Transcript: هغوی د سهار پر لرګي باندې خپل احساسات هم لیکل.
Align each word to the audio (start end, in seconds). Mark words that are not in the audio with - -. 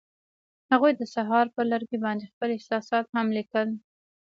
هغوی 0.71 0.91
د 0.97 1.01
سهار 1.15 1.45
پر 1.55 1.65
لرګي 1.71 1.97
باندې 2.05 2.29
خپل 2.31 2.49
احساسات 2.53 3.05
هم 3.15 3.27
لیکل. 3.37 3.67